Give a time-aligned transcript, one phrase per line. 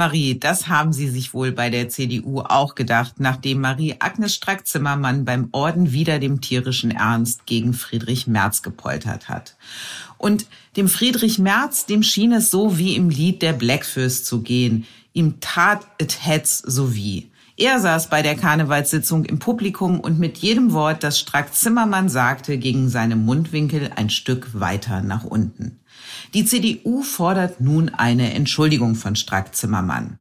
[0.00, 5.50] Marie, das haben Sie sich wohl bei der CDU auch gedacht, nachdem Marie-Agnes Strack-Zimmermann beim
[5.52, 9.56] Orden wieder dem tierischen Ernst gegen Friedrich Merz gepoltert hat.
[10.16, 10.46] Und
[10.78, 14.86] dem Friedrich Merz, dem schien es so wie im Lied der Blackfist zu gehen.
[15.12, 17.30] Ihm tat et hetz so wie.
[17.58, 22.56] Er saß bei der Karnevalssitzung im Publikum und mit jedem Wort, das Strack Zimmermann sagte,
[22.56, 25.78] gingen seine Mundwinkel ein Stück weiter nach unten.
[26.34, 30.18] Die CDU fordert nun eine Entschuldigung von Strack-Zimmermann.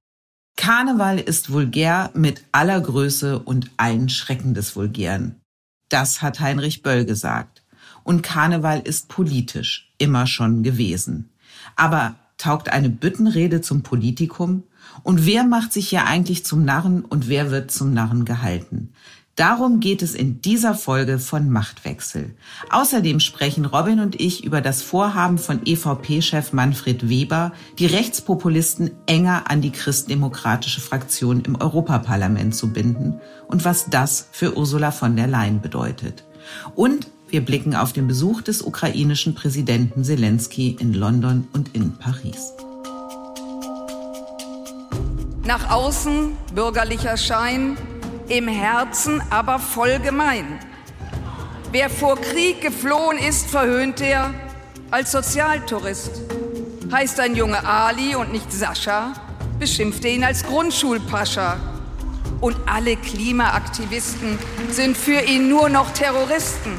[0.55, 5.39] Karneval ist vulgär mit aller Größe und allen Schrecken des Vulgären.
[5.87, 7.63] Das hat Heinrich Böll gesagt.
[8.03, 11.29] Und Karneval ist politisch, immer schon gewesen.
[11.75, 14.63] Aber taugt eine Büttenrede zum Politikum?
[15.03, 18.93] Und wer macht sich hier eigentlich zum Narren und wer wird zum Narren gehalten?
[19.39, 22.35] Darum geht es in dieser Folge von Machtwechsel.
[22.71, 29.49] Außerdem sprechen Robin und ich über das Vorhaben von EVP-Chef Manfred Weber, die Rechtspopulisten enger
[29.49, 35.27] an die christdemokratische Fraktion im Europaparlament zu binden und was das für Ursula von der
[35.27, 36.25] Leyen bedeutet.
[36.75, 42.51] Und wir blicken auf den Besuch des ukrainischen Präsidenten Zelensky in London und in Paris.
[45.45, 47.77] Nach außen bürgerlicher Schein,
[48.29, 50.59] im Herzen aber voll gemein.
[51.71, 54.33] Wer vor Krieg geflohen ist, verhöhnt er
[54.91, 56.21] als Sozialtourist.
[56.91, 59.13] Heißt ein Junge Ali und nicht Sascha,
[59.59, 61.57] beschimpft er ihn als Grundschulpascha.
[62.41, 64.39] Und alle Klimaaktivisten
[64.71, 66.71] sind für ihn nur noch Terroristen.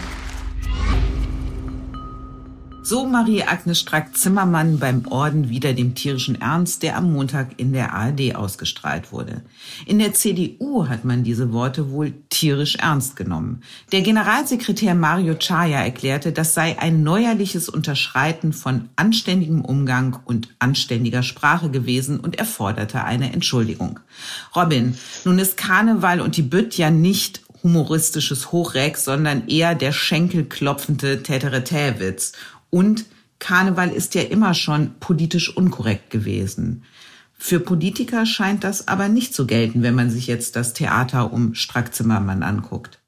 [2.90, 8.34] So Marie-Agnes Strack-Zimmermann beim Orden wieder dem tierischen Ernst, der am Montag in der ARD
[8.34, 9.42] ausgestrahlt wurde.
[9.86, 13.62] In der CDU hat man diese Worte wohl tierisch ernst genommen.
[13.92, 21.22] Der Generalsekretär Mario Chaya erklärte, das sei ein neuerliches Unterschreiten von anständigem Umgang und anständiger
[21.22, 24.00] Sprache gewesen und er forderte eine Entschuldigung.
[24.56, 31.22] Robin, nun ist Karneval und die Bütt ja nicht humoristisches Hochreck, sondern eher der schenkelklopfende
[31.22, 32.32] Täteretä-Witz.
[32.70, 33.04] Und
[33.38, 36.84] Karneval ist ja immer schon politisch unkorrekt gewesen.
[37.32, 41.54] Für Politiker scheint das aber nicht zu gelten, wenn man sich jetzt das Theater um
[41.54, 43.00] Strack-Zimmermann anguckt.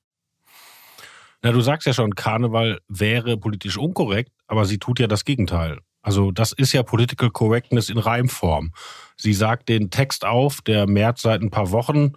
[1.43, 5.81] Na, du sagst ja schon, Karneval wäre politisch unkorrekt, aber sie tut ja das Gegenteil.
[6.01, 8.73] Also das ist ja Political Correctness in Reimform.
[9.17, 12.13] Sie sagt den Text auf, der März seit ein paar Wochen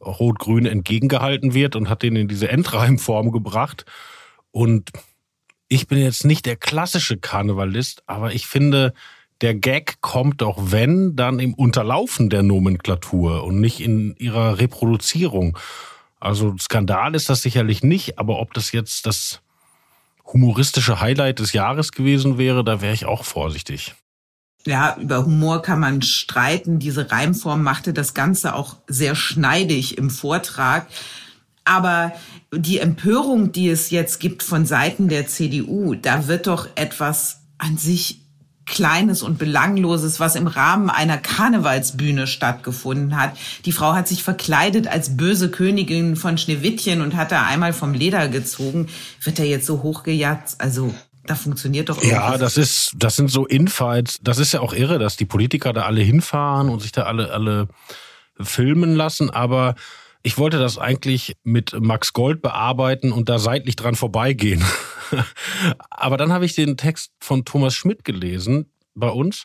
[0.00, 3.84] rot-grün entgegengehalten wird und hat den in diese Endreimform gebracht.
[4.50, 4.90] Und
[5.68, 8.94] ich bin jetzt nicht der klassische Karnevalist, aber ich finde,
[9.40, 15.56] der Gag kommt doch, wenn, dann im Unterlaufen der Nomenklatur und nicht in ihrer Reproduzierung.
[16.18, 19.40] Also Skandal ist das sicherlich nicht, aber ob das jetzt das
[20.24, 23.94] humoristische Highlight des Jahres gewesen wäre, da wäre ich auch vorsichtig.
[24.66, 26.78] Ja, über Humor kann man streiten.
[26.78, 30.88] Diese Reimform machte das Ganze auch sehr schneidig im Vortrag.
[31.68, 32.12] Aber
[32.52, 37.76] die Empörung, die es jetzt gibt von Seiten der CDU, da wird doch etwas an
[37.76, 38.22] sich
[38.64, 43.32] Kleines und Belangloses, was im Rahmen einer Karnevalsbühne stattgefunden hat.
[43.64, 47.94] Die Frau hat sich verkleidet als böse Königin von Schneewittchen und hat da einmal vom
[47.94, 48.88] Leder gezogen.
[49.22, 50.56] Wird er jetzt so hochgejagt?
[50.58, 52.32] Also da funktioniert doch irgendwas.
[52.32, 54.18] Ja, das ist, das sind so Infights.
[54.22, 57.32] Das ist ja auch irre, dass die Politiker da alle hinfahren und sich da alle,
[57.32, 57.68] alle
[58.38, 59.30] filmen lassen.
[59.30, 59.76] Aber
[60.22, 64.64] ich wollte das eigentlich mit Max Gold bearbeiten und da seitlich dran vorbeigehen.
[65.90, 69.44] Aber dann habe ich den Text von Thomas Schmidt gelesen bei uns.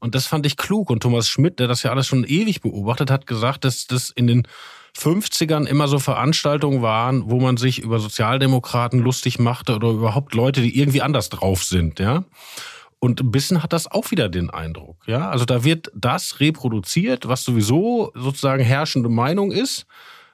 [0.00, 0.90] Und das fand ich klug.
[0.90, 4.26] Und Thomas Schmidt, der das ja alles schon ewig beobachtet, hat gesagt, dass das in
[4.26, 4.46] den
[4.96, 10.62] 50ern immer so Veranstaltungen waren, wo man sich über Sozialdemokraten lustig machte oder überhaupt Leute,
[10.62, 12.24] die irgendwie anders drauf sind, ja.
[12.98, 15.28] Und ein bisschen hat das auch wieder den Eindruck, ja.
[15.28, 19.86] Also da wird das reproduziert, was sowieso sozusagen herrschende Meinung ist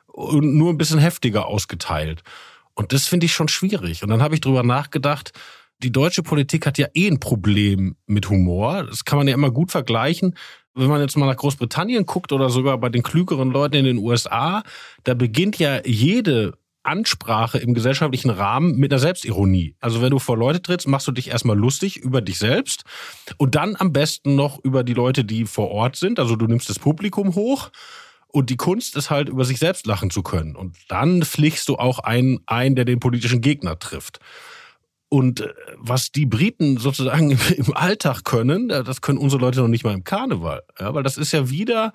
[0.06, 2.22] und nur ein bisschen heftiger ausgeteilt.
[2.74, 4.02] Und das finde ich schon schwierig.
[4.02, 5.32] Und dann habe ich drüber nachgedacht,
[5.82, 8.84] die deutsche Politik hat ja eh ein Problem mit Humor.
[8.84, 10.36] Das kann man ja immer gut vergleichen.
[10.74, 13.98] wenn man jetzt mal nach Großbritannien guckt oder sogar bei den klügeren Leuten in den
[13.98, 14.62] USA,
[15.04, 19.76] da beginnt ja jede Ansprache im gesellschaftlichen Rahmen mit einer Selbstironie.
[19.80, 22.84] Also wenn du vor Leute trittst, machst du dich erstmal lustig über dich selbst
[23.36, 26.18] und dann am besten noch über die Leute, die vor Ort sind.
[26.18, 27.70] Also du nimmst das Publikum hoch
[28.28, 30.56] und die Kunst ist halt, über sich selbst lachen zu können.
[30.56, 34.20] Und dann pflichst du auch einen ein, der den politischen Gegner trifft.
[35.08, 39.68] Und äh, was die Briten sozusagen im Alltag können, äh, das können unsere Leute noch
[39.68, 40.62] nicht mal im Karneval.
[40.80, 41.92] Ja, weil das ist ja wieder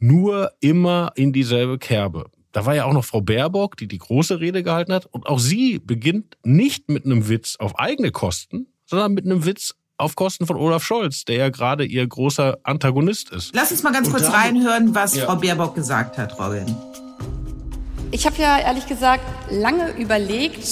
[0.00, 2.26] nur immer in dieselbe Kerbe.
[2.52, 5.06] Da war ja auch noch Frau Baerbock, die die große Rede gehalten hat.
[5.06, 9.74] Und auch sie beginnt nicht mit einem Witz auf eigene Kosten, sondern mit einem Witz
[9.98, 13.54] auf Kosten von Olaf Scholz, der ja gerade ihr großer Antagonist ist.
[13.54, 15.26] Lass uns mal ganz Und kurz reinhören, was Ja.
[15.26, 16.74] Frau Baerbock gesagt hat, Robin.
[18.10, 20.66] Ich habe ja ehrlich gesagt lange überlegt,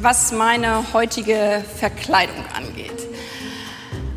[0.00, 2.92] was meine heutige Verkleidung angeht.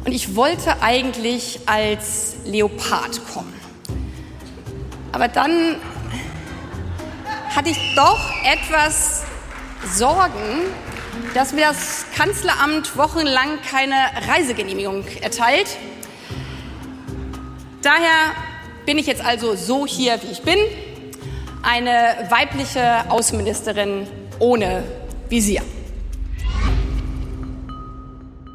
[0.05, 3.53] Und ich wollte eigentlich als Leopard kommen.
[5.11, 5.77] Aber dann
[7.57, 9.23] hatte ich doch etwas
[9.95, 10.61] Sorgen,
[11.33, 13.95] dass mir das Kanzleramt wochenlang keine
[14.27, 15.65] Reisegenehmigung erteilt.
[17.81, 18.35] Daher
[18.85, 20.59] bin ich jetzt also so hier, wie ich bin.
[21.63, 24.05] Eine weibliche Außenministerin
[24.37, 24.83] ohne
[25.27, 25.63] Visier.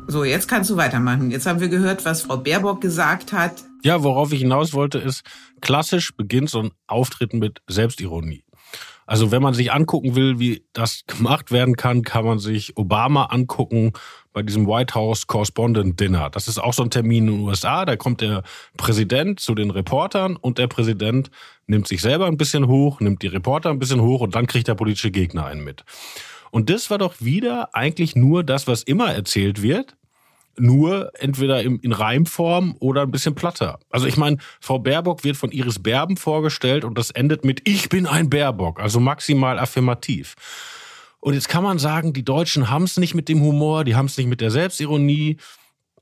[0.07, 1.33] So, jetzt kannst du weitermachen.
[1.33, 3.65] Jetzt haben wir gehört, was Frau Baerbock gesagt hat.
[3.83, 5.23] Ja, worauf ich hinaus wollte, ist,
[5.61, 8.45] klassisch beginnt so ein Auftreten mit Selbstironie.
[9.07, 13.27] Also wenn man sich angucken will, wie das gemacht werden kann, kann man sich Obama
[13.27, 13.93] angucken
[14.33, 16.31] bei diesem White House Correspondent Dinner.
[16.31, 17.85] Das ist auch so ein Termin in den USA.
[17.85, 18.43] Da kommt der
[18.77, 21.31] Präsident zu den Reportern und der Präsident
[21.67, 24.69] nimmt sich selber ein bisschen hoch, nimmt die Reporter ein bisschen hoch und dann kriegt
[24.69, 25.85] der politische Gegner einen mit.
[26.51, 29.97] Und das war doch wieder eigentlich nur das, was immer erzählt wird,
[30.59, 33.79] nur entweder im, in Reimform oder ein bisschen platter.
[33.91, 37.89] Also ich meine, Frau Baerbock wird von Iris Berben vorgestellt und das endet mit Ich
[37.89, 40.35] bin ein Baerbock, also maximal affirmativ.
[41.21, 44.07] Und jetzt kann man sagen, die Deutschen haben es nicht mit dem Humor, die haben
[44.07, 45.37] es nicht mit der Selbstironie.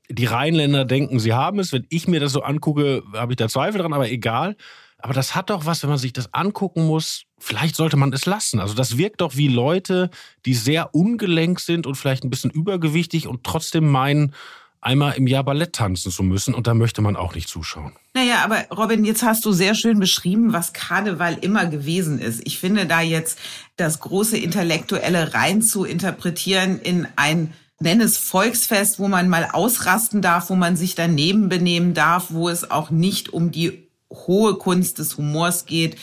[0.09, 1.71] Die Rheinländer denken, sie haben es.
[1.71, 4.55] Wenn ich mir das so angucke, habe ich da Zweifel dran, aber egal.
[4.97, 7.25] Aber das hat doch was, wenn man sich das angucken muss.
[7.41, 8.59] Vielleicht sollte man es lassen.
[8.59, 10.09] Also das wirkt doch wie Leute,
[10.45, 14.33] die sehr ungelenk sind und vielleicht ein bisschen übergewichtig und trotzdem meinen,
[14.79, 16.53] einmal im Jahr Ballett tanzen zu müssen.
[16.53, 17.93] Und da möchte man auch nicht zuschauen.
[18.13, 22.41] Naja, aber Robin, jetzt hast du sehr schön beschrieben, was Karneval immer gewesen ist.
[22.45, 23.39] Ich finde da jetzt
[23.75, 30.21] das große Intellektuelle rein zu interpretieren in ein nenn es Volksfest, wo man mal ausrasten
[30.21, 34.99] darf, wo man sich daneben benehmen darf, wo es auch nicht um die hohe Kunst
[34.99, 35.97] des Humors geht,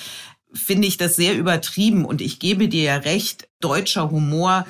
[0.53, 2.05] finde ich das sehr übertrieben.
[2.05, 4.67] Und ich gebe dir ja recht, deutscher Humor,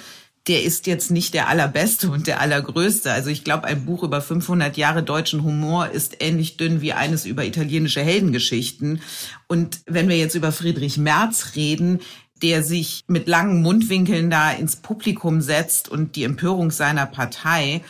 [0.49, 3.13] der ist jetzt nicht der allerbeste und der allergrößte.
[3.13, 7.27] Also ich glaube, ein Buch über 500 Jahre deutschen Humor ist ähnlich dünn wie eines
[7.27, 9.03] über italienische Heldengeschichten.
[9.47, 12.01] Und wenn wir jetzt über Friedrich Merz reden,
[12.43, 17.83] der sich mit langen Mundwinkeln da ins Publikum setzt und die Empörung seiner Partei,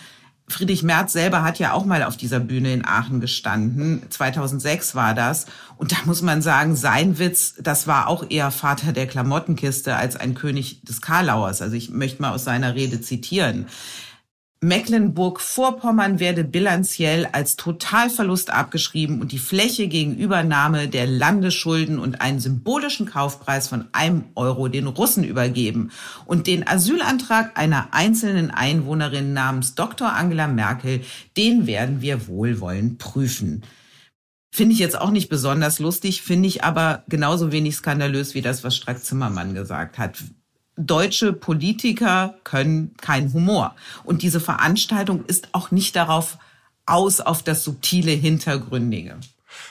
[0.51, 4.03] Friedrich Merz selber hat ja auch mal auf dieser Bühne in Aachen gestanden.
[4.09, 5.47] 2006 war das.
[5.77, 10.17] Und da muss man sagen, sein Witz, das war auch eher Vater der Klamottenkiste als
[10.17, 11.61] ein König des Karlauers.
[11.61, 13.67] Also ich möchte mal aus seiner Rede zitieren.
[14.61, 22.41] Mecklenburg-Vorpommern werde bilanziell als Totalverlust abgeschrieben und die Fläche gegen Übernahme der Landesschulden und einen
[22.41, 25.93] symbolischen Kaufpreis von einem Euro den Russen übergeben
[26.27, 30.13] und den Asylantrag einer einzelnen Einwohnerin namens Dr.
[30.13, 31.03] Angela Merkel,
[31.37, 33.63] den werden wir wohlwollend prüfen.
[34.53, 38.65] Finde ich jetzt auch nicht besonders lustig, finde ich aber genauso wenig skandalös wie das,
[38.65, 40.25] was Strack-Zimmermann gesagt hat
[40.79, 43.75] deutsche Politiker können kein Humor.
[44.05, 46.39] Und diese Veranstaltung ist auch nicht darauf
[46.87, 49.17] aus, auf das subtile Hintergründige.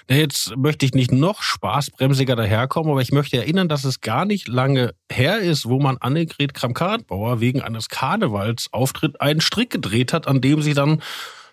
[0.09, 4.47] Jetzt möchte ich nicht noch spaßbremsiger daherkommen, aber ich möchte erinnern, dass es gar nicht
[4.47, 10.41] lange her ist, wo man Annegret Kramp-Karrenbauer wegen eines Karnevalsauftritt einen Strick gedreht hat, an
[10.41, 11.01] dem sie dann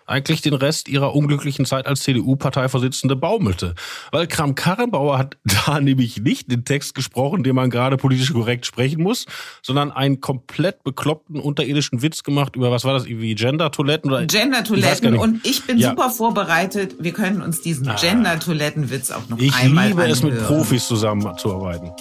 [0.05, 3.75] eigentlich den Rest ihrer unglücklichen Zeit als CDU-Parteivorsitzende baumelte.
[4.11, 9.01] Weil Kram-Karrenbauer hat da nämlich nicht den Text gesprochen, den man gerade politisch korrekt sprechen
[9.01, 9.25] muss,
[9.61, 14.21] sondern einen komplett bekloppten unterirdischen Witz gemacht über, was war das, irgendwie Gender-Toiletten oder?
[14.21, 15.89] Ich Gender-Toiletten und ich bin Ja.
[15.89, 16.95] super vorbereitet.
[16.99, 20.47] Wir können uns diesen Gender-Toilettenwitz auch noch Ich einmal liebe es, mit anhören.
[20.47, 21.91] Profis zusammenzuarbeiten.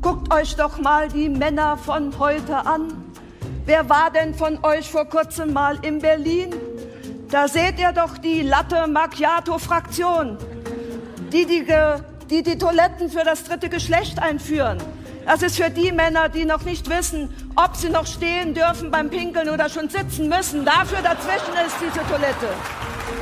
[0.00, 2.92] Guckt euch doch mal die Männer von heute an.
[3.66, 6.48] Wer war denn von euch vor kurzem mal in Berlin?
[7.32, 10.36] Da seht ihr doch die Latte Macchiato-Fraktion,
[11.32, 11.66] die die,
[12.28, 14.76] die die Toiletten für das dritte Geschlecht einführen.
[15.24, 19.08] Das ist für die Männer, die noch nicht wissen, ob sie noch stehen dürfen beim
[19.08, 20.66] Pinkeln oder schon sitzen müssen.
[20.66, 22.48] Dafür dazwischen ist diese Toilette.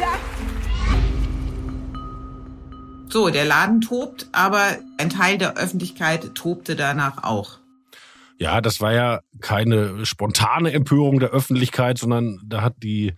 [0.00, 0.18] Ja.
[3.10, 7.60] So, der Laden tobt, aber ein Teil der Öffentlichkeit tobte danach auch.
[8.38, 13.14] Ja, das war ja keine spontane Empörung der Öffentlichkeit, sondern da hat die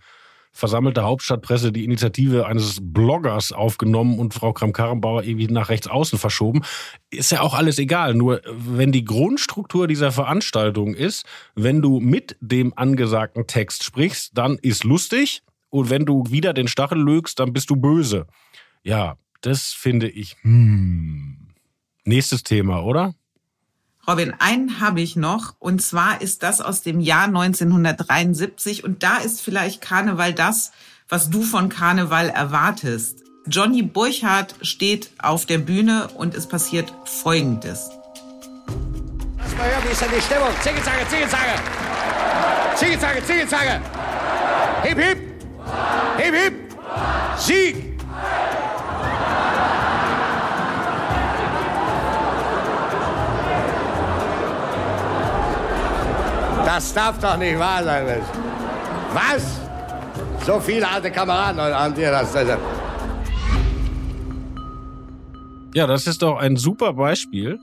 [0.53, 6.61] versammelte Hauptstadtpresse die Initiative eines Bloggers aufgenommen und Frau Kram-Karrenbauer irgendwie nach rechts außen verschoben.
[7.09, 8.13] Ist ja auch alles egal.
[8.13, 14.57] Nur wenn die Grundstruktur dieser Veranstaltung ist, wenn du mit dem angesagten Text sprichst, dann
[14.61, 15.41] ist lustig.
[15.69, 18.27] Und wenn du wieder den Stachel lögst, dann bist du böse.
[18.83, 20.35] Ja, das finde ich.
[20.43, 21.47] Hmm.
[22.05, 23.15] Nächstes Thema, oder?
[24.07, 25.55] Robin, einen habe ich noch.
[25.59, 28.83] Und zwar ist das aus dem Jahr 1973.
[28.83, 30.71] Und da ist vielleicht Karneval das,
[31.07, 33.23] was du von Karneval erwartest.
[33.47, 37.89] Johnny Burchardt steht auf der Bühne und es passiert Folgendes.
[39.37, 40.49] Lass mal hören, wie ist denn die Stimmung?
[40.61, 41.53] Zingelzange, Zingelzange!
[42.75, 43.81] Zingelzange, Zingelzange!
[44.83, 45.17] Hip, hip!
[46.17, 46.53] Hip, hip!
[47.37, 47.99] Sieg!
[56.75, 58.25] Das darf doch nicht wahr sein, Mensch.
[59.13, 59.61] Was?
[60.43, 62.33] So viele alte Kameraden an dir, das.
[62.33, 62.57] das
[65.75, 67.59] ja, das ist doch ein super Beispiel.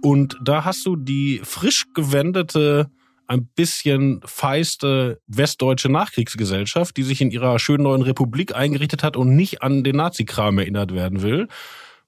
[0.00, 2.90] Und da hast du die frisch gewendete,
[3.26, 9.36] ein bisschen feiste westdeutsche Nachkriegsgesellschaft, die sich in ihrer schönen neuen Republik eingerichtet hat und
[9.36, 11.48] nicht an den Nazikram erinnert werden will.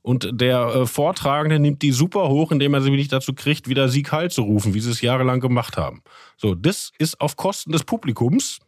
[0.04, 3.88] Und der äh, Vortragende nimmt die super hoch, indem er sie nicht dazu kriegt, wieder
[3.88, 6.02] Sieg Heil zu rufen, wie sie es jahrelang gemacht haben.
[6.36, 8.58] So, das ist auf Kosten des Publikums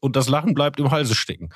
[0.00, 1.48] und das Lachen bleibt im Halse stecken.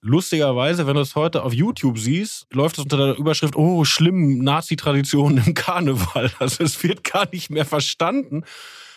[0.00, 4.38] Lustigerweise, wenn du es heute auf YouTube siehst, läuft es unter der Überschrift, oh, schlimm,
[4.38, 6.32] Nazi-Traditionen im Karneval.
[6.40, 8.42] Also es wird gar nicht mehr verstanden.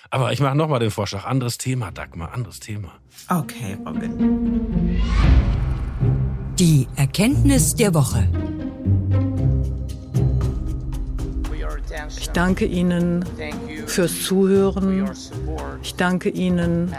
[0.10, 1.26] Aber ich mache nochmal den Vorschlag.
[1.26, 2.94] Anderes Thema, Dagmar, anderes Thema.
[3.30, 5.00] Okay, Robin.
[6.58, 8.28] Die Erkenntnis der Woche.
[12.10, 13.26] Ich danke Ihnen
[13.86, 15.10] fürs Zuhören.
[15.82, 16.94] Ich danke Ihnen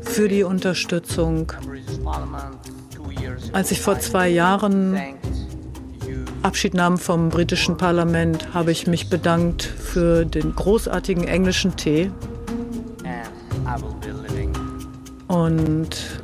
[0.00, 1.52] für die Unterstützung.
[3.52, 4.96] Als ich vor zwei Jahren
[6.42, 12.10] Abschied nahm vom britischen Parlament, habe ich mich bedankt für den großartigen englischen Tee.
[15.26, 16.20] Und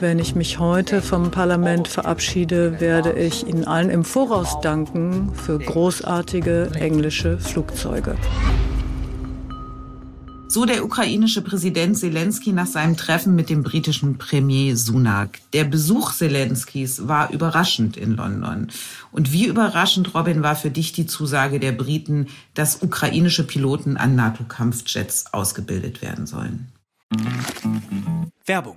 [0.00, 5.58] wenn ich mich heute vom Parlament verabschiede, werde ich Ihnen allen im Voraus danken für
[5.58, 8.16] großartige englische Flugzeuge.
[10.48, 15.38] So der ukrainische Präsident Zelensky nach seinem Treffen mit dem britischen Premier Sunak.
[15.52, 18.68] Der Besuch Zelenskys war überraschend in London.
[19.12, 24.16] Und wie überraschend, Robin, war für dich die Zusage der Briten, dass ukrainische Piloten an
[24.16, 26.72] NATO-Kampfjets ausgebildet werden sollen?
[28.44, 28.76] Werbung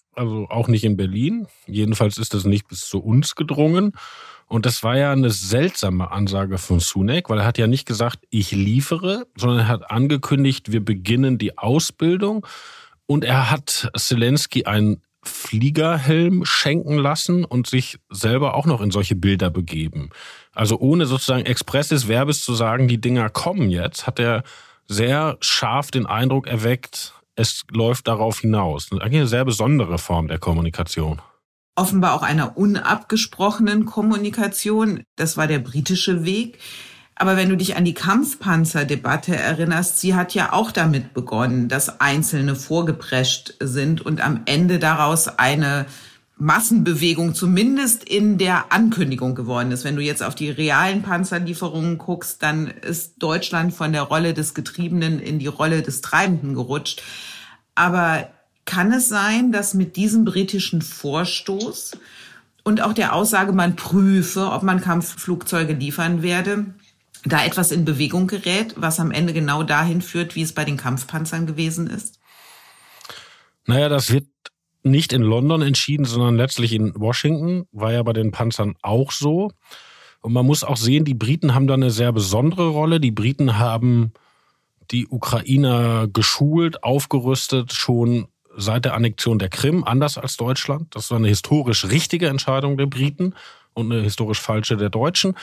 [0.15, 1.47] also auch nicht in Berlin.
[1.67, 3.93] Jedenfalls ist das nicht bis zu uns gedrungen.
[4.47, 8.19] Und das war ja eine seltsame Ansage von Sunak, weil er hat ja nicht gesagt,
[8.29, 12.45] ich liefere, sondern er hat angekündigt, wir beginnen die Ausbildung.
[13.05, 19.15] Und er hat Zelensky einen Fliegerhelm schenken lassen und sich selber auch noch in solche
[19.15, 20.09] Bilder begeben.
[20.51, 24.43] Also ohne sozusagen expresses Verbes zu sagen, die Dinger kommen jetzt, hat er
[24.87, 28.89] sehr scharf den Eindruck erweckt, es läuft darauf hinaus.
[28.91, 31.21] Eigentlich eine sehr besondere Form der Kommunikation.
[31.75, 35.03] Offenbar auch einer unabgesprochenen Kommunikation.
[35.15, 36.59] Das war der britische Weg.
[37.15, 42.01] Aber wenn du dich an die Kampfpanzerdebatte erinnerst, sie hat ja auch damit begonnen, dass
[42.01, 45.85] Einzelne vorgeprescht sind und am Ende daraus eine
[46.37, 49.83] Massenbewegung zumindest in der Ankündigung geworden ist.
[49.83, 54.53] Wenn du jetzt auf die realen Panzerlieferungen guckst, dann ist Deutschland von der Rolle des
[54.53, 57.03] Getriebenen in die Rolle des Treibenden gerutscht.
[57.75, 58.29] Aber
[58.65, 61.97] kann es sein, dass mit diesem britischen Vorstoß
[62.63, 66.65] und auch der Aussage, man prüfe, ob man Kampfflugzeuge liefern werde,
[67.23, 70.77] da etwas in Bewegung gerät, was am Ende genau dahin führt, wie es bei den
[70.77, 72.19] Kampfpanzern gewesen ist?
[73.65, 74.27] Naja, das wird
[74.83, 77.67] nicht in London entschieden, sondern letztlich in Washington.
[77.71, 79.51] War ja bei den Panzern auch so.
[80.21, 82.99] Und man muss auch sehen, die Briten haben da eine sehr besondere Rolle.
[82.99, 84.13] Die Briten haben
[84.91, 90.95] die Ukrainer geschult, aufgerüstet, schon seit der Annexion der Krim, anders als Deutschland.
[90.95, 93.33] Das war eine historisch richtige Entscheidung der Briten.
[93.73, 95.35] und eine historisch falsche der Deutschen.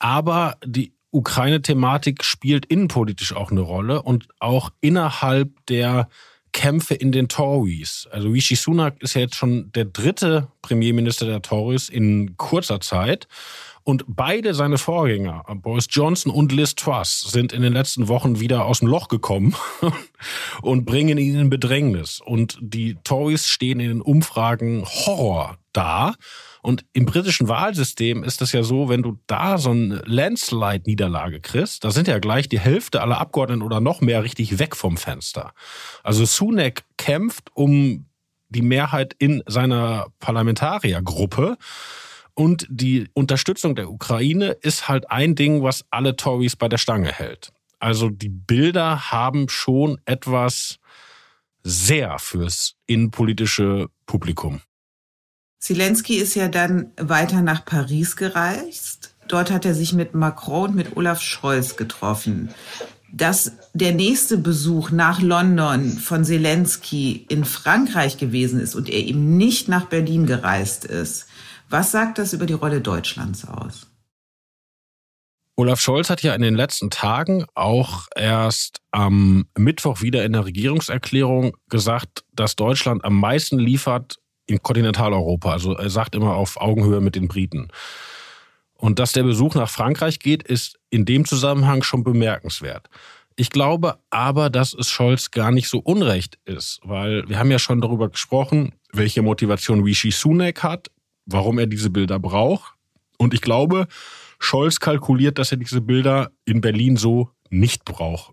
[0.00, 6.08] Aber die Ukraine-Thematik spielt innenpolitisch auch eine Rolle und auch innerhalb der
[6.56, 8.08] Kämpfe in den Tories.
[8.10, 13.28] Also Rishi Sunak ist ja jetzt schon der dritte Premierminister der Tories in kurzer Zeit.
[13.84, 18.64] Und beide seine Vorgänger, Boris Johnson und Liz Truss, sind in den letzten Wochen wieder
[18.64, 19.54] aus dem Loch gekommen
[20.62, 22.22] und bringen ihn in Bedrängnis.
[22.24, 26.14] Und die Tories stehen in den Umfragen Horror da.
[26.66, 31.84] Und im britischen Wahlsystem ist es ja so, wenn du da so eine Landslide-Niederlage kriegst,
[31.84, 35.52] da sind ja gleich die Hälfte aller Abgeordneten oder noch mehr richtig weg vom Fenster.
[36.02, 38.06] Also Sunak kämpft um
[38.48, 41.56] die Mehrheit in seiner Parlamentariergruppe.
[42.34, 47.12] Und die Unterstützung der Ukraine ist halt ein Ding, was alle Tories bei der Stange
[47.12, 47.52] hält.
[47.78, 50.80] Also die Bilder haben schon etwas
[51.62, 54.62] sehr fürs innenpolitische Publikum.
[55.58, 59.14] Zelensky ist ja dann weiter nach Paris gereist.
[59.28, 62.50] Dort hat er sich mit Macron und mit Olaf Scholz getroffen.
[63.12, 69.36] Dass der nächste Besuch nach London von Zelensky in Frankreich gewesen ist und er eben
[69.36, 71.26] nicht nach Berlin gereist ist,
[71.68, 73.88] was sagt das über die Rolle Deutschlands aus?
[75.56, 80.44] Olaf Scholz hat ja in den letzten Tagen auch erst am Mittwoch wieder in der
[80.44, 85.52] Regierungserklärung gesagt, dass Deutschland am meisten liefert in Kontinentaleuropa.
[85.52, 87.68] Also er sagt immer auf Augenhöhe mit den Briten.
[88.74, 92.88] Und dass der Besuch nach Frankreich geht, ist in dem Zusammenhang schon bemerkenswert.
[93.36, 97.58] Ich glaube aber, dass es Scholz gar nicht so unrecht ist, weil wir haben ja
[97.58, 100.90] schon darüber gesprochen, welche Motivation Rishi Sunak hat,
[101.26, 102.74] warum er diese Bilder braucht.
[103.18, 103.88] Und ich glaube,
[104.38, 108.32] Scholz kalkuliert, dass er diese Bilder in Berlin so nicht braucht.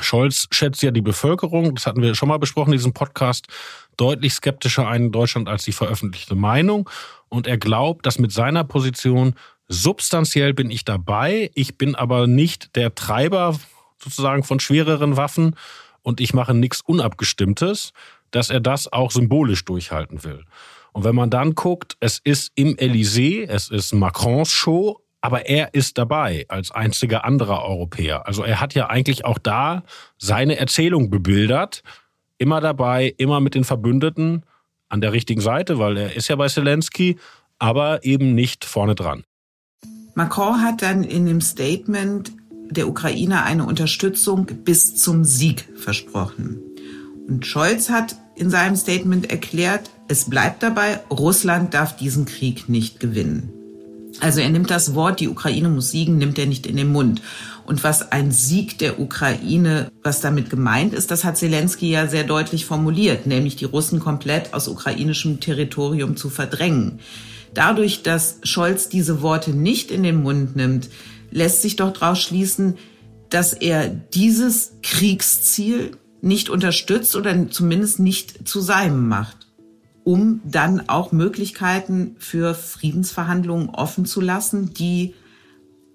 [0.00, 3.46] Scholz schätzt ja die Bevölkerung, das hatten wir schon mal besprochen in diesem Podcast,
[4.02, 6.90] deutlich skeptischer ein in Deutschland als die veröffentlichte Meinung.
[7.28, 9.34] Und er glaubt, dass mit seiner Position
[9.68, 13.58] substanziell bin ich dabei, ich bin aber nicht der Treiber
[14.02, 15.54] sozusagen von schwereren Waffen
[16.02, 17.92] und ich mache nichts Unabgestimmtes,
[18.32, 20.44] dass er das auch symbolisch durchhalten will.
[20.92, 25.72] Und wenn man dann guckt, es ist im Elysée, es ist Macrons Show, aber er
[25.74, 28.26] ist dabei als einziger anderer Europäer.
[28.26, 29.84] Also er hat ja eigentlich auch da
[30.18, 31.84] seine Erzählung bebildert,
[32.42, 34.42] immer dabei, immer mit den Verbündeten
[34.88, 37.16] an der richtigen Seite, weil er ist ja bei Zelensky,
[37.60, 39.22] aber eben nicht vorne dran.
[40.16, 42.32] Macron hat dann in dem Statement
[42.68, 46.60] der Ukraine eine Unterstützung bis zum Sieg versprochen.
[47.28, 52.98] Und Scholz hat in seinem Statement erklärt, es bleibt dabei, Russland darf diesen Krieg nicht
[52.98, 53.52] gewinnen.
[54.22, 57.20] Also er nimmt das Wort, die Ukraine muss siegen, nimmt er nicht in den Mund.
[57.66, 62.22] Und was ein Sieg der Ukraine, was damit gemeint ist, das hat Zelensky ja sehr
[62.22, 67.00] deutlich formuliert, nämlich die Russen komplett aus ukrainischem Territorium zu verdrängen.
[67.52, 70.88] Dadurch, dass Scholz diese Worte nicht in den Mund nimmt,
[71.32, 72.78] lässt sich doch daraus schließen,
[73.28, 79.41] dass er dieses Kriegsziel nicht unterstützt oder zumindest nicht zu seinem macht
[80.04, 85.14] um dann auch Möglichkeiten für Friedensverhandlungen offen zu lassen, die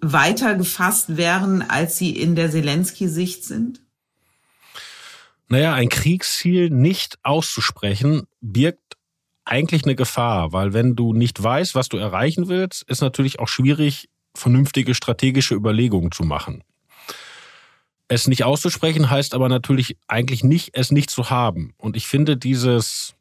[0.01, 3.81] weiter gefasst wären, als sie in der Zelensky-Sicht sind?
[5.49, 8.97] Naja, ein Kriegsziel nicht auszusprechen birgt
[9.45, 13.47] eigentlich eine Gefahr, weil wenn du nicht weißt, was du erreichen willst, ist natürlich auch
[13.47, 16.63] schwierig, vernünftige strategische Überlegungen zu machen.
[18.09, 21.73] Es nicht auszusprechen heißt aber natürlich eigentlich nicht, es nicht zu haben.
[21.77, 23.15] Und ich finde dieses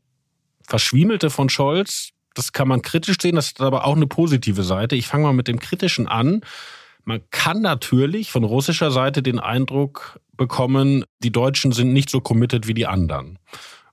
[0.66, 4.96] Verschwiemelte von Scholz, das kann man kritisch sehen, das hat aber auch eine positive Seite.
[4.96, 6.42] Ich fange mal mit dem Kritischen an.
[7.05, 12.66] Man kann natürlich von russischer Seite den Eindruck bekommen, die Deutschen sind nicht so committed
[12.66, 13.38] wie die anderen.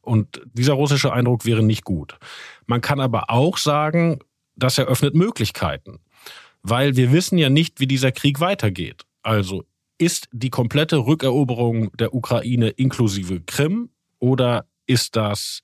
[0.01, 2.17] Und dieser russische Eindruck wäre nicht gut.
[2.65, 4.19] Man kann aber auch sagen,
[4.55, 5.99] das eröffnet Möglichkeiten,
[6.61, 9.03] weil wir wissen ja nicht, wie dieser Krieg weitergeht.
[9.21, 9.63] Also
[9.97, 15.61] ist die komplette Rückeroberung der Ukraine inklusive Krim oder ist das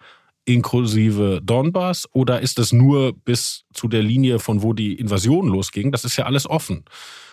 [0.49, 5.91] inklusive Donbass oder ist es nur bis zu der Linie, von wo die Invasion losging?
[5.91, 6.85] Das ist ja alles offen.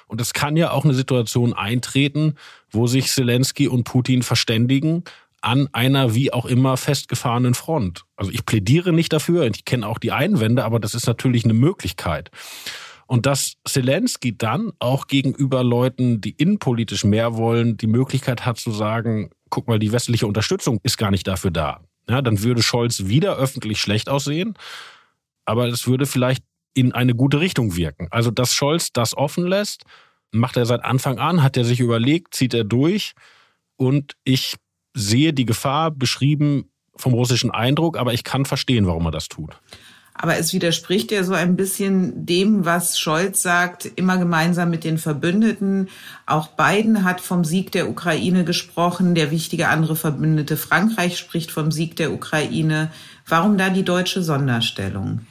[0.07, 2.35] Und es kann ja auch eine Situation eintreten,
[2.71, 5.03] wo sich Zelensky und Putin verständigen
[5.41, 8.05] an einer wie auch immer festgefahrenen Front.
[8.17, 11.55] Also ich plädiere nicht dafür, ich kenne auch die Einwände, aber das ist natürlich eine
[11.55, 12.31] Möglichkeit.
[13.07, 18.73] Und dass Zelensky dann auch gegenüber Leuten, die innenpolitisch mehr wollen, die Möglichkeit hat zu
[18.73, 21.81] sagen, guck mal, die westliche Unterstützung ist gar nicht dafür da.
[22.09, 24.55] Ja, dann würde Scholz wieder öffentlich schlecht aussehen,
[25.45, 28.09] aber es würde vielleicht in eine gute Richtung wirken.
[28.11, 29.85] Also, dass Scholz das offen lässt,
[30.31, 33.15] macht er seit Anfang an, hat er sich überlegt, zieht er durch
[33.77, 34.57] und ich
[34.95, 39.61] sehe die Gefahr beschrieben vom russischen Eindruck, aber ich kann verstehen, warum er das tut.
[40.19, 44.97] Aber es widerspricht ja so ein bisschen dem, was Scholz sagt, immer gemeinsam mit den
[44.97, 45.89] Verbündeten.
[46.25, 49.15] Auch Biden hat vom Sieg der Ukraine gesprochen.
[49.15, 52.91] Der wichtige andere Verbündete Frankreich spricht vom Sieg der Ukraine.
[53.27, 55.27] Warum da die deutsche Sonderstellung?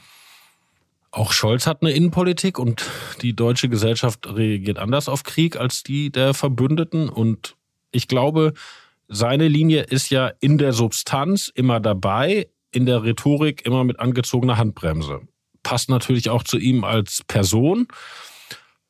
[1.10, 2.84] Auch Scholz hat eine Innenpolitik und
[3.22, 7.08] die deutsche Gesellschaft reagiert anders auf Krieg als die der Verbündeten.
[7.08, 7.56] Und
[7.90, 8.52] ich glaube,
[9.08, 14.58] seine Linie ist ja in der Substanz immer dabei, in der Rhetorik immer mit angezogener
[14.58, 15.22] Handbremse.
[15.62, 17.88] Passt natürlich auch zu ihm als Person,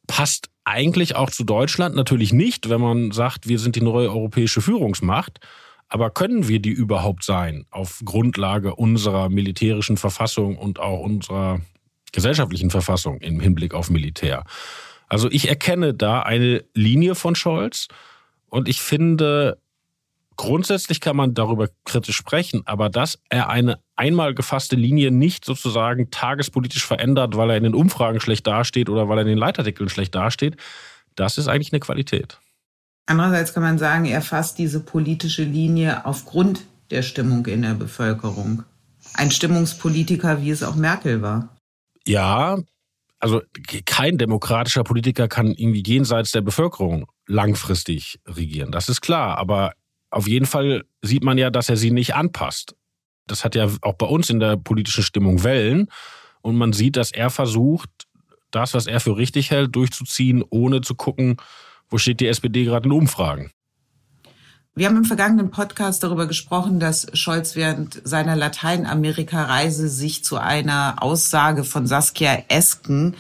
[0.09, 4.61] passt eigentlich auch zu Deutschland natürlich nicht, wenn man sagt, wir sind die neue europäische
[4.61, 5.39] Führungsmacht.
[5.89, 11.61] Aber können wir die überhaupt sein auf Grundlage unserer militärischen Verfassung und auch unserer
[12.11, 14.43] gesellschaftlichen Verfassung im Hinblick auf Militär?
[15.09, 17.87] Also ich erkenne da eine Linie von Scholz
[18.49, 19.59] und ich finde,
[20.37, 26.11] Grundsätzlich kann man darüber kritisch sprechen, aber dass er eine einmal gefasste Linie nicht sozusagen
[26.11, 29.89] tagespolitisch verändert, weil er in den Umfragen schlecht dasteht oder weil er in den Leitartikeln
[29.89, 30.57] schlecht dasteht,
[31.15, 32.39] das ist eigentlich eine Qualität.
[33.07, 38.65] Andererseits kann man sagen, er fasst diese politische Linie aufgrund der Stimmung in der Bevölkerung.
[39.15, 41.57] Ein Stimmungspolitiker, wie es auch Merkel war.
[42.05, 42.59] Ja,
[43.19, 43.41] also
[43.87, 48.73] kein demokratischer Politiker kann irgendwie jenseits der Bevölkerung langfristig regieren.
[48.73, 49.39] Das ist klar.
[49.39, 49.73] Aber
[50.17, 52.75] auf jeden Fall sieht man ja, dass er sie nicht anpasst.
[53.27, 55.89] Das hat ja auch bei uns in der politischen Stimmung Wellen.
[56.41, 57.91] Und man sieht, dass er versucht,
[58.51, 61.37] das, was er für richtig hält, durchzuziehen, ohne zu gucken,
[61.91, 63.51] wo steht die SPD gerade in Umfragen.
[64.75, 71.03] Wir haben im vergangenen Podcast darüber gesprochen, dass Scholz während seiner Lateinamerika-Reise sich zu einer
[71.03, 73.17] Aussage von Saskia Esken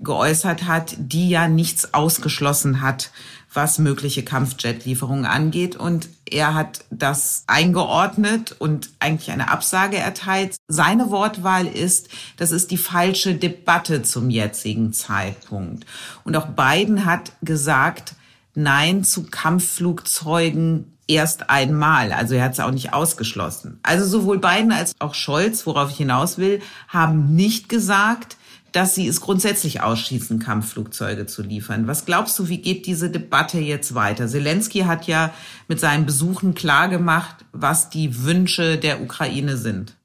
[0.00, 3.10] geäußert hat, die ja nichts ausgeschlossen hat
[3.58, 5.74] was mögliche Kampfjet-Lieferungen angeht.
[5.74, 10.54] Und er hat das eingeordnet und eigentlich eine Absage erteilt.
[10.68, 15.86] Seine Wortwahl ist, das ist die falsche Debatte zum jetzigen Zeitpunkt.
[16.22, 18.14] Und auch Biden hat gesagt,
[18.54, 22.12] Nein zu Kampfflugzeugen erst einmal.
[22.12, 23.80] Also er hat es auch nicht ausgeschlossen.
[23.82, 28.36] Also sowohl Biden als auch Scholz, worauf ich hinaus will, haben nicht gesagt,
[28.72, 31.86] dass sie es grundsätzlich ausschließen, Kampfflugzeuge zu liefern.
[31.86, 34.28] Was glaubst du, wie geht diese Debatte jetzt weiter?
[34.28, 35.32] Zelensky hat ja
[35.68, 39.96] mit seinen Besuchen klargemacht, was die Wünsche der Ukraine sind.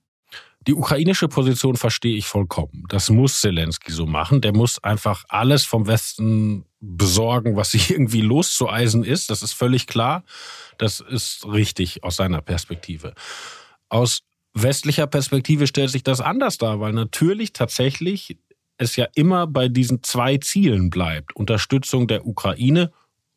[0.66, 2.86] Die ukrainische Position verstehe ich vollkommen.
[2.88, 4.40] Das muss Zelensky so machen.
[4.40, 9.30] Der muss einfach alles vom Westen besorgen, was irgendwie loszueisen ist.
[9.30, 10.24] Das ist völlig klar.
[10.78, 13.14] Das ist richtig aus seiner Perspektive.
[13.90, 14.22] Aus
[14.54, 18.38] westlicher Perspektive stellt sich das anders dar, weil natürlich tatsächlich
[18.84, 21.36] es ja immer bei diesen zwei Zielen bleibt.
[21.36, 22.92] Unterstützung der Ukraine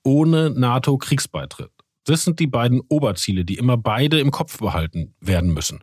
[0.05, 1.71] ohne NATO-Kriegsbeitritt.
[2.05, 5.83] Das sind die beiden Oberziele, die immer beide im Kopf behalten werden müssen.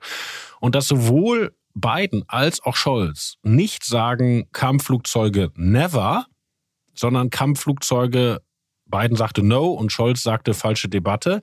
[0.62, 6.28] Und dass sowohl Biden als auch Scholz nicht sagen Kampfflugzeuge never,
[6.94, 8.42] sondern Kampfflugzeuge,
[8.86, 11.42] Biden sagte no und Scholz sagte falsche Debatte.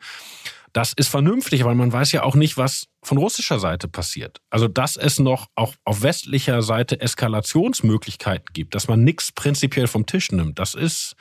[0.73, 4.39] Das ist vernünftig, weil man weiß ja auch nicht, was von russischer Seite passiert.
[4.51, 10.07] Also, dass es noch auch auf westlicher Seite Eskalationsmöglichkeiten gibt, dass man nichts prinzipiell vom
[10.07, 11.15] Tisch nimmt, das ist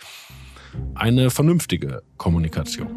[0.94, 2.90] eine vernünftige Kommunikation.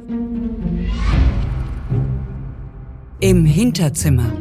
[3.21, 4.33] Im Hinterzimmer.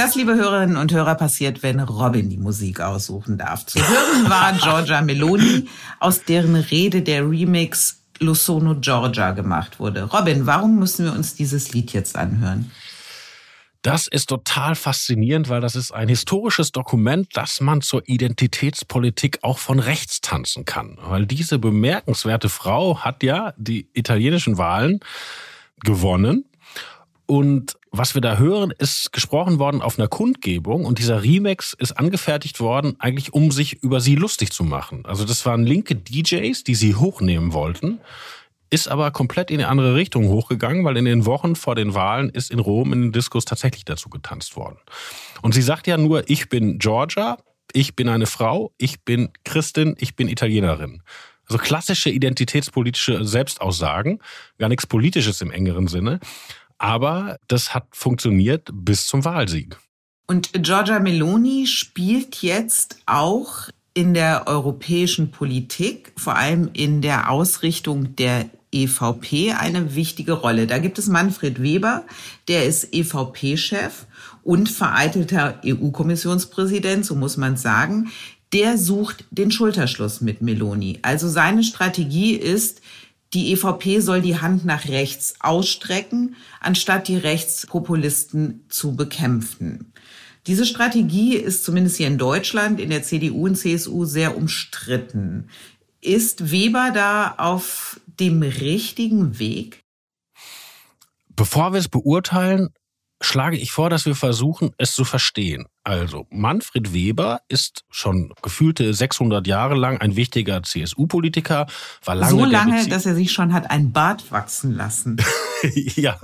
[0.00, 3.66] Das, liebe Hörerinnen und Hörer, passiert, wenn Robin die Musik aussuchen darf.
[3.66, 10.04] Zu hören war Giorgia Meloni, aus deren Rede der Remix Lo Sono Georgia gemacht wurde.
[10.04, 12.70] Robin, warum müssen wir uns dieses Lied jetzt anhören?
[13.82, 19.58] Das ist total faszinierend, weil das ist ein historisches Dokument, dass man zur Identitätspolitik auch
[19.58, 20.96] von rechts tanzen kann.
[21.02, 25.00] Weil diese bemerkenswerte Frau hat ja die italienischen Wahlen
[25.84, 26.46] gewonnen
[27.26, 31.92] und was wir da hören, ist gesprochen worden auf einer Kundgebung und dieser Remix ist
[31.92, 35.04] angefertigt worden, eigentlich um sich über sie lustig zu machen.
[35.06, 38.00] Also das waren linke DJs, die sie hochnehmen wollten,
[38.70, 42.30] ist aber komplett in eine andere Richtung hochgegangen, weil in den Wochen vor den Wahlen
[42.30, 44.78] ist in Rom in den Diskurs tatsächlich dazu getanzt worden.
[45.42, 47.38] Und sie sagt ja nur, ich bin Georgia,
[47.72, 51.02] ich bin eine Frau, ich bin Christin, ich bin Italienerin.
[51.46, 54.20] Also klassische identitätspolitische Selbstaussagen,
[54.58, 56.20] gar nichts Politisches im engeren Sinne.
[56.80, 59.76] Aber das hat funktioniert bis zum Wahlsieg.
[60.26, 68.16] Und Giorgia Meloni spielt jetzt auch in der europäischen Politik, vor allem in der Ausrichtung
[68.16, 70.66] der EVP, eine wichtige Rolle.
[70.66, 72.04] Da gibt es Manfred Weber,
[72.48, 74.06] der ist EVP-Chef
[74.42, 78.10] und vereitelter EU-Kommissionspräsident, so muss man sagen,
[78.52, 80.98] der sucht den Schulterschluss mit Meloni.
[81.02, 82.79] Also seine Strategie ist,
[83.32, 89.92] die EVP soll die Hand nach rechts ausstrecken, anstatt die Rechtspopulisten zu bekämpfen.
[90.46, 95.48] Diese Strategie ist zumindest hier in Deutschland in der CDU und CSU sehr umstritten.
[96.00, 99.80] Ist Weber da auf dem richtigen Weg?
[101.36, 102.70] Bevor wir es beurteilen,
[103.20, 105.66] schlage ich vor, dass wir versuchen, es zu verstehen.
[105.84, 111.66] Also, Manfred Weber ist schon gefühlte 600 Jahre lang ein wichtiger CSU-Politiker,
[112.04, 115.16] war lange so lange, dass er sich schon hat ein Bart wachsen lassen.
[115.74, 116.18] ja,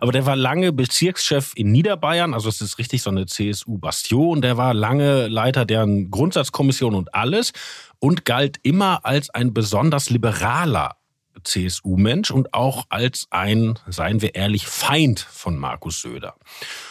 [0.00, 4.42] aber der war lange Bezirkschef in Niederbayern, also es ist richtig so eine CSU-Bastion.
[4.42, 7.52] Der war lange Leiter deren Grundsatzkommission und alles
[7.98, 10.96] und galt immer als ein besonders liberaler
[11.44, 16.34] CSU-Mensch und auch als ein, seien wir ehrlich, Feind von Markus Söder.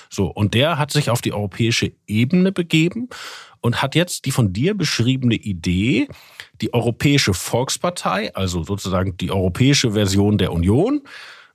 [0.10, 3.10] So, und der hat sich auf die europäische Ebene begeben
[3.62, 6.08] und hat jetzt die von dir beschriebene Idee,
[6.62, 11.01] die Europäische Volkspartei, also sozusagen die europäische Version der Union,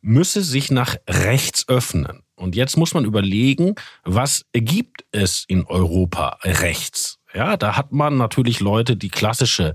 [0.01, 2.23] müsse sich nach rechts öffnen.
[2.37, 7.19] Und jetzt muss man überlegen, was gibt es in Europa rechts?
[7.35, 9.75] Ja, da hat man natürlich Leute, die klassische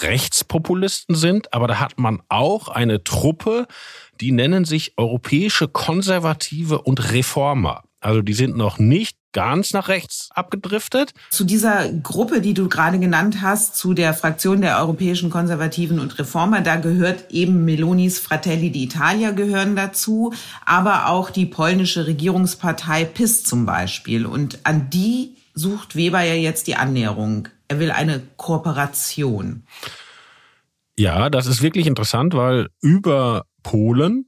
[0.00, 3.66] Rechtspopulisten sind, aber da hat man auch eine Truppe,
[4.20, 7.82] die nennen sich Europäische Konservative und Reformer.
[8.00, 11.14] Also die sind noch nicht ganz nach rechts abgedriftet.
[11.30, 16.18] Zu dieser Gruppe, die du gerade genannt hast, zu der Fraktion der europäischen Konservativen und
[16.18, 20.34] Reformer, da gehört eben Melonis Fratelli d'Italia gehören dazu,
[20.66, 24.26] aber auch die polnische Regierungspartei PIS zum Beispiel.
[24.26, 27.48] Und an die sucht Weber ja jetzt die Annäherung.
[27.72, 29.62] Er will eine Kooperation.
[30.94, 34.26] Ja, das ist wirklich interessant, weil über Polen,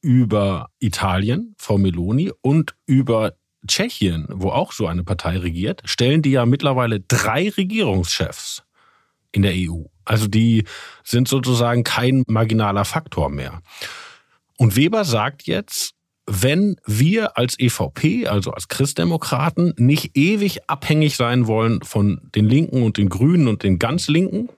[0.00, 3.34] über Italien, Frau Meloni und über
[3.68, 8.64] Tschechien, wo auch so eine Partei regiert, stellen die ja mittlerweile drei Regierungschefs
[9.30, 9.84] in der EU.
[10.04, 10.64] Also die
[11.04, 13.62] sind sozusagen kein marginaler Faktor mehr.
[14.58, 15.94] Und Weber sagt jetzt,
[16.26, 22.82] wenn wir als EVP, also als Christdemokraten, nicht ewig abhängig sein wollen von den Linken
[22.82, 24.48] und den Grünen und den ganz Linken,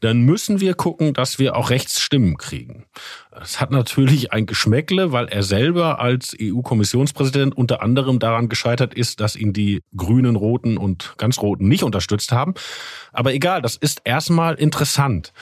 [0.00, 2.84] dann müssen wir gucken, dass wir auch Rechtsstimmen kriegen.
[3.30, 9.20] Das hat natürlich ein Geschmäckle, weil er selber als EU-Kommissionspräsident unter anderem daran gescheitert ist,
[9.20, 12.54] dass ihn die Grünen, Roten und ganz Roten nicht unterstützt haben.
[13.12, 15.32] Aber egal, das ist erstmal interessant.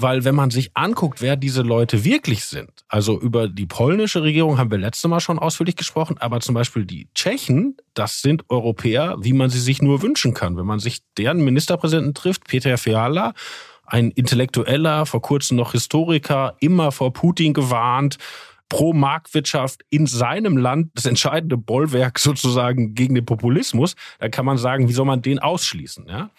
[0.00, 4.56] Weil wenn man sich anguckt, wer diese Leute wirklich sind, also über die polnische Regierung
[4.56, 9.16] haben wir letzte Mal schon ausführlich gesprochen, aber zum Beispiel die Tschechen, das sind Europäer,
[9.18, 10.56] wie man sie sich nur wünschen kann.
[10.56, 13.34] Wenn man sich deren Ministerpräsidenten trifft, Peter Fiala,
[13.86, 18.18] ein Intellektueller, vor kurzem noch Historiker, immer vor Putin gewarnt,
[18.68, 24.58] pro Marktwirtschaft in seinem Land das entscheidende Bollwerk sozusagen gegen den Populismus, da kann man
[24.58, 26.30] sagen, wie soll man den ausschließen, ja?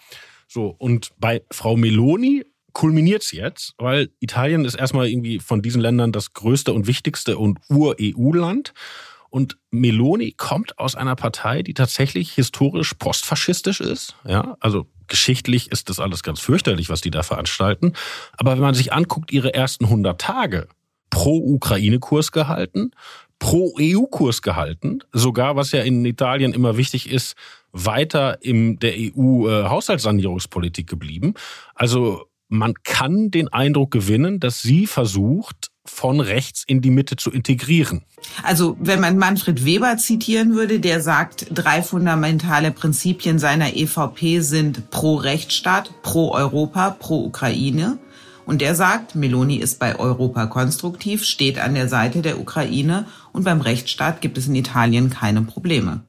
[0.48, 5.80] So, und bei Frau Meloni kulminiert es jetzt, weil Italien ist erstmal irgendwie von diesen
[5.80, 8.72] Ländern das größte und wichtigste und Ur-EU-Land.
[9.30, 14.16] Und Meloni kommt aus einer Partei, die tatsächlich historisch postfaschistisch ist.
[14.26, 17.92] Ja, also geschichtlich ist das alles ganz fürchterlich, was die da veranstalten.
[18.36, 20.68] Aber wenn man sich anguckt, ihre ersten 100 Tage
[21.10, 22.90] pro Ukraine-Kurs gehalten,
[23.38, 27.36] pro EU-Kurs gehalten, sogar was ja in Italien immer wichtig ist,
[27.72, 31.34] weiter in der EU-Haushaltssanierungspolitik äh, geblieben.
[31.74, 37.30] Also man kann den Eindruck gewinnen, dass sie versucht, von rechts in die Mitte zu
[37.30, 38.04] integrieren.
[38.42, 44.90] Also wenn man Manfred Weber zitieren würde, der sagt, drei fundamentale Prinzipien seiner EVP sind
[44.90, 47.98] pro Rechtsstaat, pro Europa, pro Ukraine.
[48.46, 53.44] Und der sagt, Meloni ist bei Europa konstruktiv, steht an der Seite der Ukraine und
[53.44, 56.02] beim Rechtsstaat gibt es in Italien keine Probleme.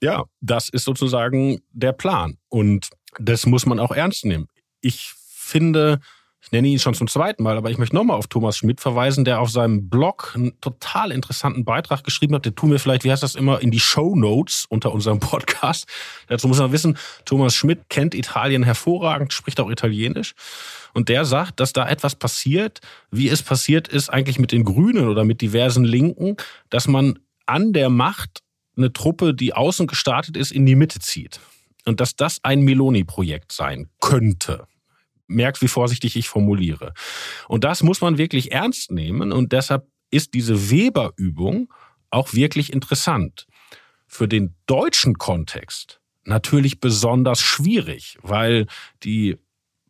[0.00, 2.38] Ja, das ist sozusagen der Plan.
[2.48, 2.88] Und
[3.20, 4.48] das muss man auch ernst nehmen.
[4.80, 5.12] Ich
[5.52, 6.00] finde,
[6.44, 9.24] ich nenne ihn schon zum zweiten Mal, aber ich möchte nochmal auf Thomas Schmidt verweisen,
[9.24, 12.44] der auf seinem Blog einen total interessanten Beitrag geschrieben hat.
[12.44, 15.86] Der tun wir vielleicht, wie heißt das immer, in die Show Notes unter unserem Podcast.
[16.26, 20.34] Dazu muss man wissen, Thomas Schmidt kennt Italien hervorragend, spricht auch Italienisch.
[20.94, 22.80] Und der sagt, dass da etwas passiert,
[23.12, 26.36] wie es passiert ist eigentlich mit den Grünen oder mit diversen Linken,
[26.70, 28.40] dass man an der Macht
[28.76, 31.38] eine Truppe, die außen gestartet ist, in die Mitte zieht.
[31.84, 34.66] Und dass das ein Meloni-Projekt sein könnte
[35.26, 36.94] merkst, wie vorsichtig ich formuliere.
[37.48, 41.72] Und das muss man wirklich ernst nehmen und deshalb ist diese Weber-Übung
[42.10, 43.46] auch wirklich interessant.
[44.06, 48.66] Für den deutschen Kontext natürlich besonders schwierig, weil
[49.02, 49.38] die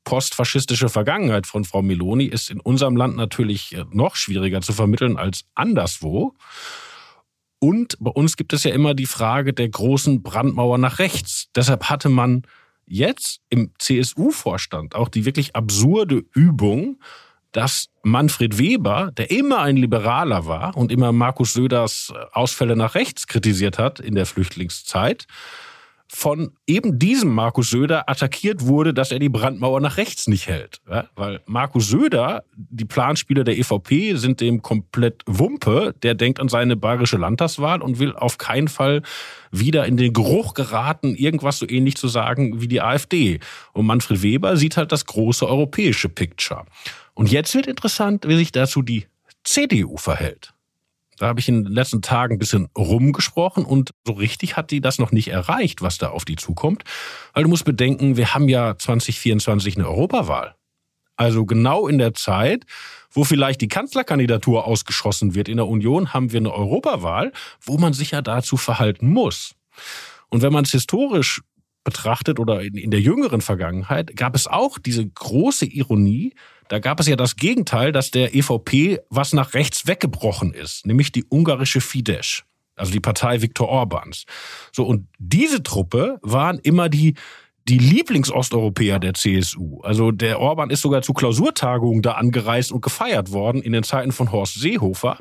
[0.04, 5.44] postfaschistische Vergangenheit von Frau Meloni ist in unserem Land natürlich noch schwieriger zu vermitteln als
[5.54, 6.34] anderswo.
[7.58, 11.48] Und bei uns gibt es ja immer die Frage der großen Brandmauer nach rechts.
[11.54, 12.42] Deshalb hatte man
[12.92, 17.00] jetzt im CSU-Vorstand auch die wirklich absurde Übung,
[17.52, 23.26] dass Manfred Weber, der immer ein Liberaler war und immer Markus Söders Ausfälle nach rechts
[23.26, 25.26] kritisiert hat in der Flüchtlingszeit,
[26.14, 30.82] von eben diesem Markus Söder attackiert wurde, dass er die Brandmauer nach rechts nicht hält.
[30.88, 35.94] Ja, weil Markus Söder, die Planspieler der EVP sind dem komplett Wumpe.
[36.02, 39.00] Der denkt an seine bayerische Landtagswahl und will auf keinen Fall
[39.50, 43.40] wieder in den Geruch geraten, irgendwas so ähnlich zu sagen wie die AfD.
[43.72, 46.66] Und Manfred Weber sieht halt das große europäische Picture.
[47.14, 49.06] Und jetzt wird interessant, wie sich dazu die
[49.44, 50.52] CDU verhält.
[51.22, 54.80] Da habe ich in den letzten Tagen ein bisschen rumgesprochen und so richtig hat die
[54.80, 56.82] das noch nicht erreicht, was da auf die zukommt.
[57.32, 60.56] Weil du musst bedenken, wir haben ja 2024 eine Europawahl.
[61.14, 62.64] Also genau in der Zeit,
[63.12, 67.30] wo vielleicht die Kanzlerkandidatur ausgeschossen wird in der Union, haben wir eine Europawahl,
[67.60, 69.54] wo man sich ja dazu verhalten muss.
[70.28, 71.40] Und wenn man es historisch
[71.84, 76.34] betrachtet oder in, der jüngeren Vergangenheit, gab es auch diese große Ironie,
[76.72, 81.12] da gab es ja das Gegenteil, dass der EVP was nach rechts weggebrochen ist, nämlich
[81.12, 82.44] die ungarische Fidesz,
[82.76, 84.24] also die Partei Viktor Orbans.
[84.72, 87.12] So, und diese Truppe waren immer die,
[87.68, 89.82] die Lieblingsosteuropäer der CSU.
[89.82, 94.10] Also der Orban ist sogar zu Klausurtagungen da angereist und gefeiert worden in den Zeiten
[94.10, 95.18] von Horst Seehofer.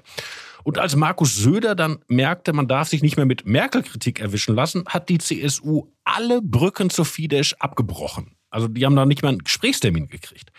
[0.63, 4.85] Und als Markus Söder dann merkte, man darf sich nicht mehr mit Merkel-Kritik erwischen lassen,
[4.87, 8.37] hat die CSU alle Brücken zur Fidesz abgebrochen.
[8.49, 10.53] Also die haben da nicht mal einen Gesprächstermin gekriegt.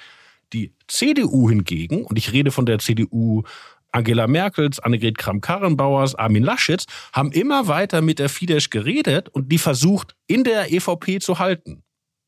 [0.52, 3.42] Die CDU hingegen, und ich rede von der CDU
[3.92, 9.58] Angela Merkels, Annegret Kramp-Karrenbauers, Armin Laschet, haben immer weiter mit der Fidesz geredet und die
[9.58, 11.82] versucht, in der EVP zu halten.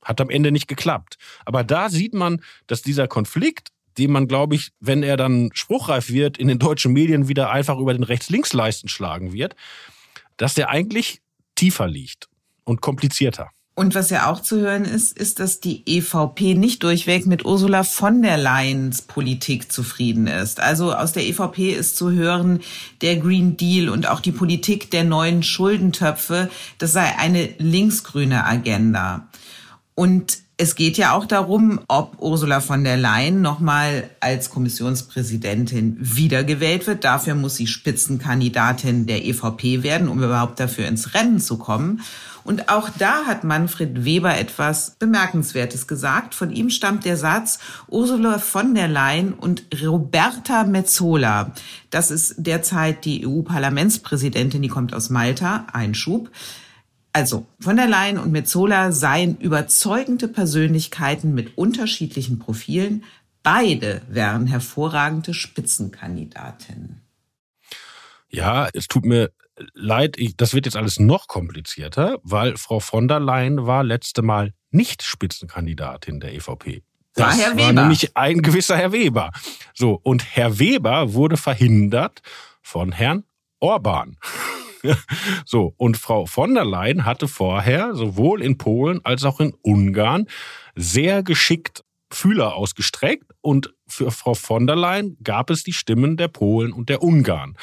[0.04, 1.16] Hat am Ende nicht geklappt.
[1.46, 6.10] Aber da sieht man, dass dieser Konflikt, den man, glaube ich, wenn er dann spruchreif
[6.10, 9.56] wird, in den deutschen Medien wieder einfach über den Rechts-Links-Leisten schlagen wird,
[10.36, 11.22] dass der eigentlich
[11.54, 12.28] tiefer liegt
[12.64, 13.50] und komplizierter.
[13.76, 17.82] Und was ja auch zu hören ist, ist, dass die EVP nicht durchweg mit Ursula
[17.82, 20.60] von der Leyens Politik zufrieden ist.
[20.60, 22.60] Also aus der EVP ist zu hören,
[23.02, 29.26] der Green Deal und auch die Politik der neuen Schuldentöpfe, das sei eine linksgrüne Agenda.
[29.96, 36.86] Und es geht ja auch darum, ob Ursula von der Leyen nochmal als Kommissionspräsidentin wiedergewählt
[36.86, 37.02] wird.
[37.02, 42.02] Dafür muss sie Spitzenkandidatin der EVP werden, um überhaupt dafür ins Rennen zu kommen.
[42.44, 46.34] Und auch da hat Manfred Weber etwas Bemerkenswertes gesagt.
[46.34, 51.52] Von ihm stammt der Satz, Ursula von der Leyen und Roberta Metzola,
[51.90, 56.30] das ist derzeit die EU-Parlamentspräsidentin, die kommt aus Malta, Einschub.
[57.12, 63.04] Also, von der Leyen und Metzola seien überzeugende Persönlichkeiten mit unterschiedlichen Profilen.
[63.44, 67.02] Beide wären hervorragende Spitzenkandidatinnen.
[68.30, 69.30] Ja, es tut mir
[69.74, 74.52] leid, das wird jetzt alles noch komplizierter, weil Frau von der Leyen war letzte Mal
[74.70, 76.82] nicht Spitzenkandidatin der EVP.
[77.14, 77.64] Das war, Herr Weber.
[77.64, 79.30] war nämlich ein gewisser Herr Weber.
[79.72, 82.22] So, und Herr Weber wurde verhindert
[82.60, 83.24] von Herrn
[83.60, 84.16] Orban.
[85.44, 90.26] so, und Frau von der Leyen hatte vorher sowohl in Polen als auch in Ungarn
[90.74, 96.28] sehr geschickt Fühler ausgestreckt und für Frau von der Leyen gab es die Stimmen der
[96.28, 97.56] Polen und der Ungarn.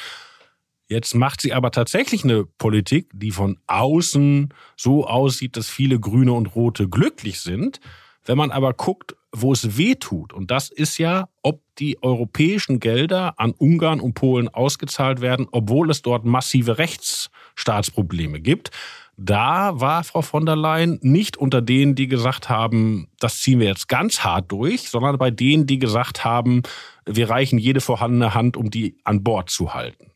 [0.92, 6.34] Jetzt macht sie aber tatsächlich eine Politik, die von außen so aussieht, dass viele Grüne
[6.34, 7.80] und Rote glücklich sind.
[8.26, 12.78] Wenn man aber guckt, wo es weh tut, und das ist ja, ob die europäischen
[12.78, 18.70] Gelder an Ungarn und Polen ausgezahlt werden, obwohl es dort massive Rechtsstaatsprobleme gibt.
[19.16, 23.68] Da war Frau von der Leyen nicht unter denen, die gesagt haben, das ziehen wir
[23.68, 26.62] jetzt ganz hart durch, sondern bei denen, die gesagt haben,
[27.06, 30.11] wir reichen jede vorhandene Hand, um die an Bord zu halten.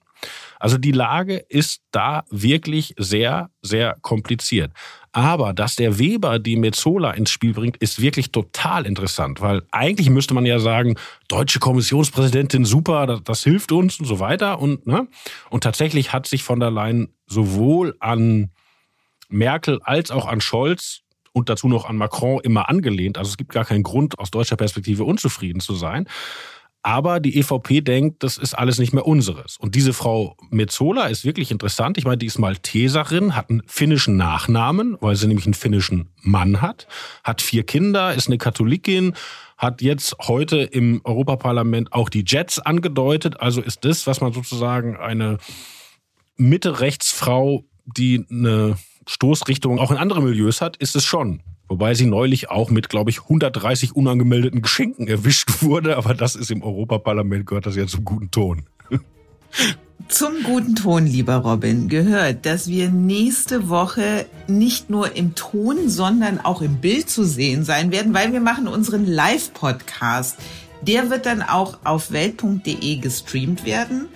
[0.59, 4.73] Also die Lage ist da wirklich sehr, sehr kompliziert.
[5.12, 10.11] Aber dass der Weber die Mezzola ins Spiel bringt, ist wirklich total interessant, weil eigentlich
[10.11, 10.97] müsste man ja sagen,
[11.29, 14.59] deutsche Kommissionspräsidentin, super, das, das hilft uns und so weiter.
[14.61, 15.09] Und, ne?
[15.48, 18.50] und tatsächlich hat sich von der Leyen sowohl an
[19.29, 21.00] Merkel als auch an Scholz
[21.33, 23.19] und dazu noch an Macron immer angelehnt.
[23.19, 26.09] Also es gibt gar keinen Grund, aus deutscher Perspektive unzufrieden zu sein.
[26.87, 29.57] Aber die EVP denkt, das ist alles nicht mehr unseres.
[29.57, 31.99] Und diese Frau Metzola ist wirklich interessant.
[31.99, 36.63] Ich meine, die ist Malteserin, hat einen finnischen Nachnamen, weil sie nämlich einen finnischen Mann
[36.63, 36.87] hat,
[37.25, 39.17] hat vier Kinder, ist eine Katholikin,
[39.59, 43.41] hat jetzt heute im Europaparlament auch die Jets angedeutet.
[43.41, 45.39] Also ist das, was man sozusagen eine
[46.37, 48.77] Mitte-Rechtsfrau, die eine
[49.09, 51.43] Stoßrichtung auch in andere Milieus hat, ist es schon.
[51.69, 55.96] Wobei sie neulich auch mit, glaube ich, 130 unangemeldeten Geschenken erwischt wurde.
[55.96, 58.67] Aber das ist im Europaparlament, gehört das ja zum guten Ton.
[60.08, 66.38] Zum guten Ton, lieber Robin, gehört, dass wir nächste Woche nicht nur im Ton, sondern
[66.38, 70.38] auch im Bild zu sehen sein werden, weil wir machen unseren Live-Podcast.
[70.83, 74.06] Der wird dann auch auf welt.de gestreamt werden.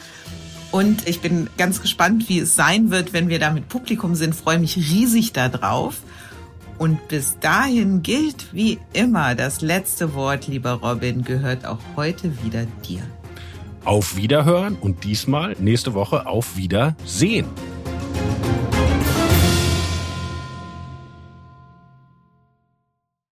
[0.70, 4.36] Und ich bin ganz gespannt, wie es sein wird, wenn wir da mit Publikum sind.
[4.36, 5.96] Freue mich riesig darauf.
[6.80, 12.64] Und bis dahin gilt wie immer, das letzte Wort, lieber Robin, gehört auch heute wieder
[12.88, 13.02] dir.
[13.84, 17.44] Auf Wiederhören und diesmal nächste Woche auf Wiedersehen.